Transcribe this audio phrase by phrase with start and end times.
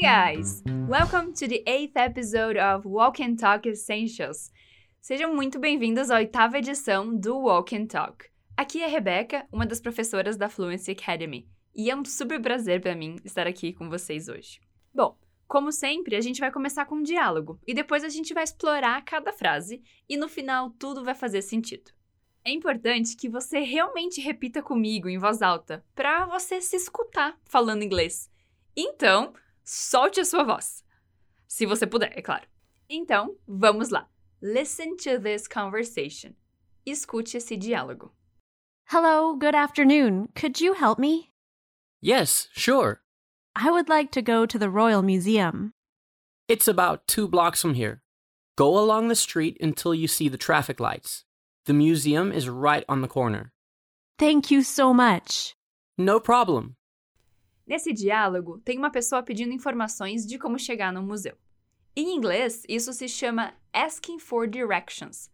[0.00, 0.62] Hey guys!
[0.88, 4.50] Welcome to the eighth episode of Walk and Talk Essentials.
[4.98, 8.24] Sejam muito bem-vindos à oitava edição do Walk and Talk.
[8.56, 11.46] Aqui é a Rebeca, uma das professoras da Fluency Academy,
[11.76, 14.58] e é um super prazer para mim estar aqui com vocês hoje.
[14.94, 18.44] Bom, como sempre, a gente vai começar com um diálogo e depois a gente vai
[18.44, 21.90] explorar cada frase e no final tudo vai fazer sentido.
[22.42, 27.82] É importante que você realmente repita comigo em voz alta para você se escutar falando
[27.82, 28.30] inglês.
[28.74, 29.34] Então,
[29.70, 30.82] solte a sua voz.
[31.46, 32.46] Se você puder, é claro.
[32.88, 34.08] Então, vamos lá.
[34.42, 36.34] Listen to this conversation.
[36.84, 38.10] Escute esse diálogo.
[38.86, 40.28] Hello, good afternoon.
[40.34, 41.30] Could you help me?
[42.00, 43.02] Yes, sure.
[43.54, 45.72] I would like to go to the Royal Museum.
[46.48, 48.02] It's about two blocks from here.
[48.56, 51.24] Go along the street until you see the traffic lights.
[51.66, 53.52] The museum is right on the corner.
[54.18, 55.54] Thank you so much.
[55.96, 56.76] No problem.
[57.70, 61.38] Nesse diálogo, tem uma pessoa pedindo informações de como chegar no museu.
[61.94, 65.30] Em inglês, isso se chama asking for directions,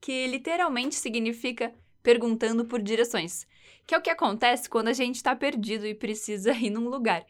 [0.00, 3.46] que literalmente significa perguntando por direções,
[3.86, 7.26] que é o que acontece quando a gente está perdido e precisa ir num lugar.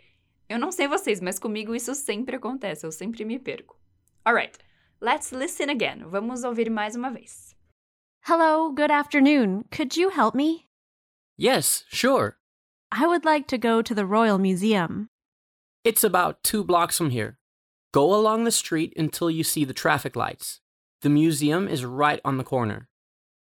[0.48, 3.77] Eu não sei vocês, mas comigo isso sempre acontece, eu sempre me perco.
[4.25, 4.56] Alright,
[5.00, 6.05] let's listen again.
[6.06, 7.56] Vamos ouvir mais uma vez.
[8.25, 9.64] Hello, good afternoon.
[9.77, 10.69] Could you help me?
[11.36, 12.36] Yes, sure.
[12.97, 15.09] I would like to go to the Royal Museum.
[15.83, 17.39] It's about two blocks from here.
[17.92, 20.61] Go along the street until you see the traffic lights.
[21.03, 22.87] The museum is right on the corner.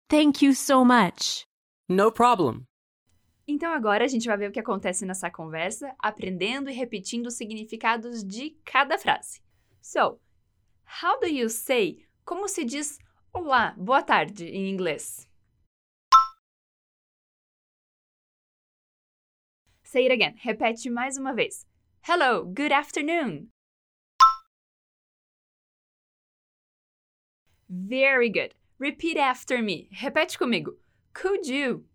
[0.07, 1.47] Thank you so much.
[1.89, 2.67] No problem.
[3.47, 7.33] Então agora a gente vai ver o que acontece nessa conversa, aprendendo e repetindo os
[7.33, 9.41] significados de cada frase.
[9.81, 10.19] So,
[11.01, 12.05] how do you say?
[12.23, 12.99] Como se diz
[13.33, 15.27] olá, boa tarde em inglês?
[19.91, 20.35] Say it again.
[20.37, 21.65] Repete mais uma vez.
[22.03, 23.49] Hello, good afternoon.
[27.67, 28.53] Very good.
[28.77, 29.89] Repeat after me.
[29.91, 30.77] Repete comigo.
[31.15, 31.85] Could you?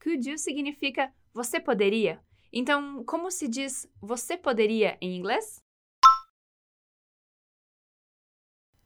[0.00, 2.18] Could you significa você poderia.
[2.50, 5.60] Então, como se diz você poderia em inglês?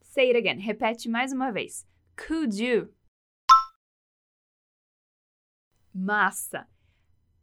[0.02, 0.58] Say it again.
[0.58, 1.86] Repete mais uma vez.
[2.16, 2.92] Could you?
[5.96, 6.68] Massa!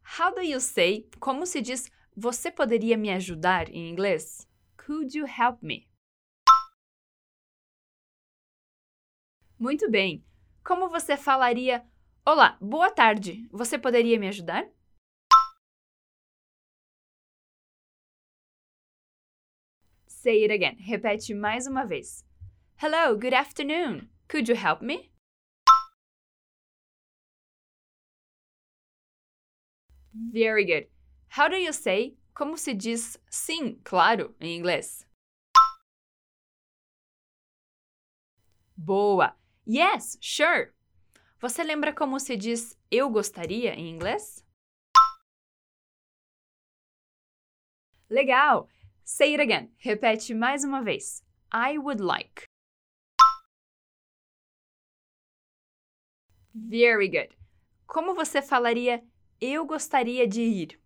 [0.04, 1.08] How do you say?
[1.18, 4.46] Como se diz você poderia me ajudar em inglês?
[4.76, 5.88] Could you help me?
[9.58, 10.24] Muito bem.
[10.62, 11.84] Como você falaria
[12.24, 13.48] Olá, boa tarde.
[13.50, 14.64] Você poderia me ajudar?
[20.06, 20.76] Say it again.
[20.78, 22.24] Repete mais uma vez.
[22.80, 24.08] Hello, good afternoon.
[24.28, 25.13] Could you help me?
[30.14, 30.86] Very good.
[31.28, 32.16] How do you say?
[32.34, 35.04] Como se diz sim, claro, em inglês?
[38.76, 39.36] Boa!
[39.66, 40.72] Yes, sure.
[41.40, 44.44] Você lembra como se diz eu gostaria em inglês?
[48.08, 48.68] Legal!
[49.04, 49.70] Say it again.
[49.78, 51.22] Repete mais uma vez.
[51.52, 52.44] I would like.
[56.54, 57.36] Very good.
[57.86, 59.02] Como você falaria
[59.40, 60.80] eu gostaria de ir?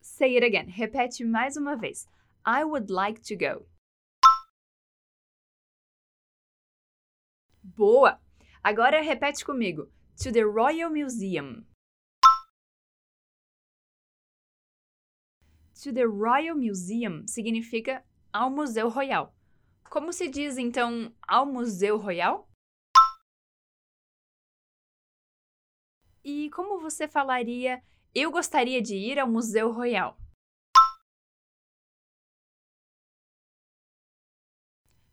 [0.00, 0.70] Say it again.
[0.70, 2.08] Repete mais uma vez.
[2.46, 3.66] I would like to go.
[7.62, 8.18] Boa!
[8.62, 9.90] Agora repete comigo.
[10.22, 11.66] To the Royal Museum.
[15.82, 18.02] To the Royal Museum significa
[18.32, 19.34] ao Museu Royal.
[19.90, 22.48] Como se diz então ao Museu Royal?
[26.28, 27.80] E como você falaria
[28.12, 30.18] eu gostaria de ir ao Museu Royal?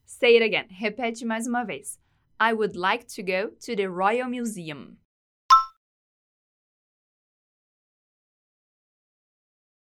[0.06, 0.67] Say it again.
[0.73, 1.99] Repete mais uma vez.
[2.41, 4.97] I would like to go to the Royal Museum.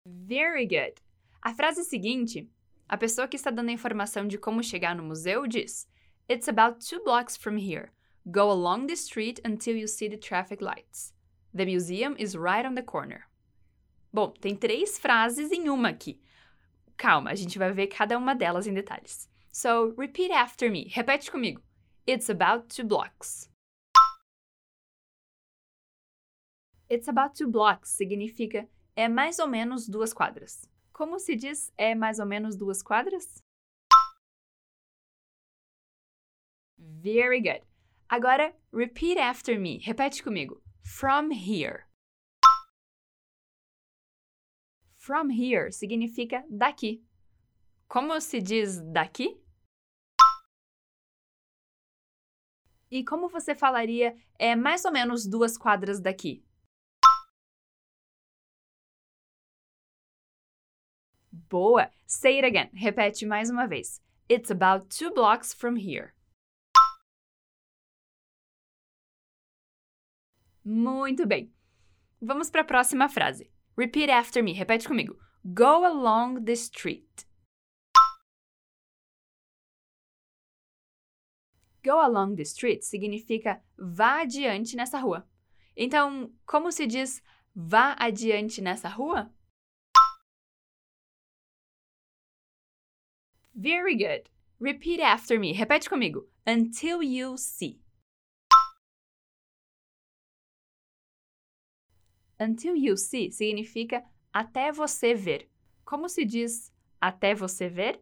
[0.04, 1.00] Very good.
[1.40, 2.50] A frase seguinte,
[2.88, 5.88] a pessoa que está dando a informação de como chegar no museu diz:
[6.28, 7.92] It's about two blocks from here.
[8.30, 11.12] Go along the street until you see the traffic lights.
[11.52, 13.28] The museum is right on the corner.
[14.12, 16.18] Bom, tem três frases em uma aqui.
[16.96, 19.28] Calma, a gente vai ver cada uma delas em detalhes.
[19.52, 20.88] So, repeat after me.
[20.88, 21.60] Repete comigo.
[22.06, 23.50] It's about two blocks.
[26.88, 28.66] It's about two blocks significa
[28.96, 30.66] é mais ou menos duas quadras.
[30.92, 33.42] Como se diz é mais ou menos duas quadras?
[36.78, 37.73] Very good.
[38.08, 39.80] Agora, repeat after me.
[39.84, 40.60] Repete comigo.
[40.84, 41.86] from here.
[44.96, 47.02] From here significa daqui.
[47.88, 49.38] Como se diz daqui?
[52.90, 56.44] E como você falaria é mais ou menos duas quadras daqui?
[61.32, 61.90] Boa!
[62.06, 62.70] Say it again.
[62.72, 64.00] Repete mais uma vez.
[64.28, 66.14] It's about two blocks from here.
[70.64, 71.52] Muito bem.
[72.20, 73.50] Vamos para a próxima frase.
[73.76, 74.52] Repeat after me.
[74.52, 75.18] Repete comigo.
[75.44, 77.26] Go along the street.
[81.84, 85.28] Go along the street significa vá adiante nessa rua.
[85.76, 87.22] Então, como se diz
[87.54, 89.30] vá adiante nessa rua?
[93.54, 94.30] Very good.
[94.58, 95.52] Repeat after me.
[95.52, 96.26] Repete comigo.
[96.46, 97.83] Until you see.
[102.38, 105.48] Until you see significa até você ver.
[105.84, 108.00] Como se diz até você ver?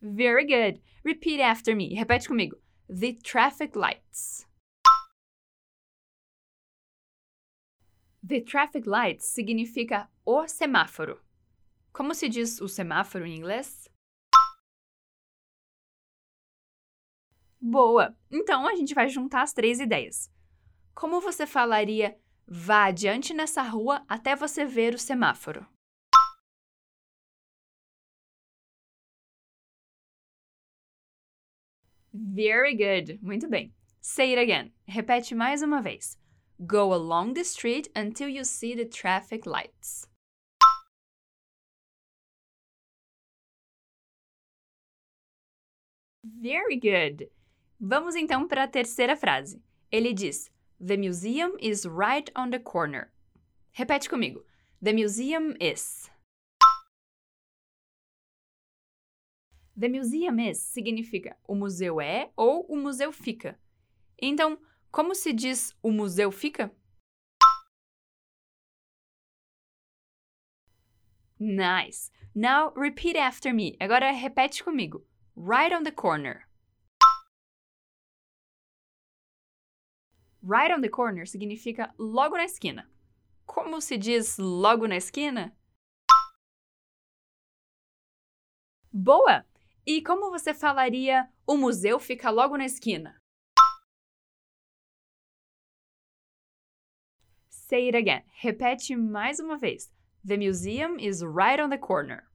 [0.00, 0.82] Very good.
[1.04, 1.94] Repeat after me.
[1.94, 2.56] Repete comigo.
[2.88, 4.46] The traffic lights.
[8.22, 11.20] The traffic lights significa o semáforo.
[11.92, 13.88] Como se diz o semáforo em inglês?
[17.66, 18.14] Boa!
[18.30, 20.30] Então a gente vai juntar as três ideias.
[20.94, 22.14] Como você falaria
[22.46, 25.66] vá adiante nessa rua até você ver o semáforo?
[32.12, 33.18] Very good.
[33.22, 33.72] Muito bem.
[33.98, 34.70] Say it again.
[34.86, 36.18] Repete mais uma vez.
[36.60, 40.06] Go along the street until you see the traffic lights.
[46.22, 47.33] Very good.
[47.86, 49.62] Vamos então para a terceira frase.
[49.92, 50.50] Ele diz:
[50.80, 53.12] The museum is right on the corner.
[53.72, 54.42] Repete comigo.
[54.82, 56.10] The museum is.
[59.78, 63.60] The museum is significa o museu é ou o museu fica.
[64.18, 64.58] Então,
[64.90, 66.74] como se diz o museu fica?
[71.38, 72.10] Nice.
[72.34, 73.76] Now repeat after me.
[73.78, 75.06] Agora repete comigo.
[75.36, 76.48] Right on the corner.
[80.46, 82.84] Right on the corner significa logo na esquina.
[83.46, 85.52] Como se diz logo na esquina?
[88.92, 89.46] Boa!
[89.86, 93.16] E como você falaria o museu fica logo na esquina?
[97.48, 98.22] Say it again.
[98.42, 99.90] Repete mais uma vez.
[100.22, 102.28] The museum is right on the corner.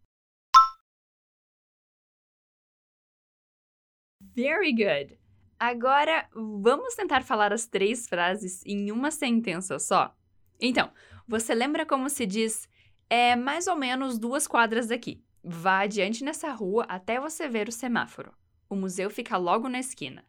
[4.19, 5.19] Very good.
[5.61, 10.15] Agora, vamos tentar falar as três frases em uma sentença só?
[10.57, 10.89] Então,
[11.27, 12.69] você lembra como se diz
[13.09, 15.21] é mais ou menos duas quadras daqui?
[15.43, 18.33] Vá adiante nessa rua até você ver o semáforo.
[18.69, 20.23] O museu fica logo na esquina.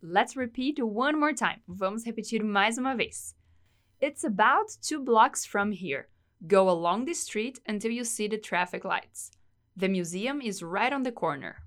[0.00, 1.62] Let's repeat one more time.
[1.68, 3.36] Vamos repetir mais uma vez.
[4.02, 6.08] It's about two blocks from here.
[6.48, 9.30] Go along the street until you see the traffic lights.
[9.76, 11.58] The museum is right on the corner.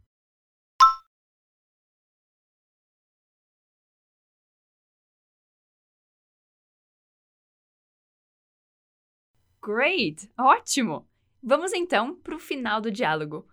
[9.62, 10.28] Great!
[10.38, 11.06] Ótimo!
[11.42, 13.48] Vamos então para o final do diálogo.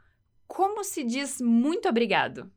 [0.48, 2.50] Como se diz muito obrigado?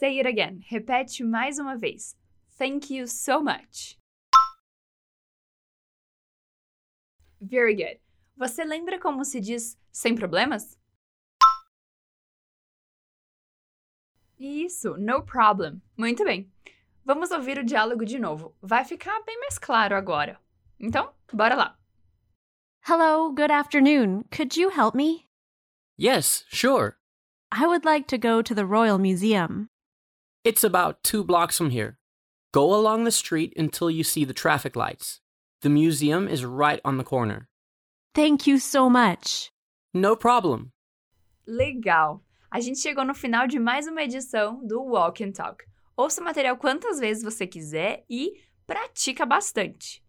[0.00, 0.62] Say it again.
[0.66, 2.16] Repete mais uma vez.
[2.58, 3.98] Thank you so much.
[7.38, 8.00] Very good.
[8.34, 10.78] Você lembra como se diz sem problemas?
[14.38, 15.82] Isso, no problem.
[15.98, 16.50] Muito bem.
[17.04, 18.56] Vamos ouvir o diálogo de novo.
[18.62, 20.40] Vai ficar bem mais claro agora.
[20.78, 21.78] Então, bora lá.
[22.88, 24.24] Hello, good afternoon.
[24.30, 25.28] Could you help me?
[25.98, 26.96] Yes, sure.
[27.52, 29.69] I would like to go to the Royal Museum.
[30.42, 31.98] It's about two blocks from here.
[32.52, 35.20] Go along the street until you see the traffic lights.
[35.60, 37.48] The museum is right on the corner.
[38.14, 39.50] Thank you so much.
[39.92, 40.72] No problem.
[41.46, 42.22] Legal!
[42.50, 45.64] A gente chegou no final de mais uma edição do Walk and Talk.
[45.96, 48.32] Ouça o material quantas vezes você quiser e
[48.66, 50.02] pratica bastante.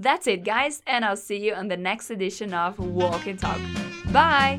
[0.00, 3.60] That's it, guys, and I'll see you on the next edition of Walk and Talk.
[4.12, 4.58] Bye!